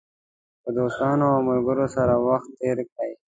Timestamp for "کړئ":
2.91-3.11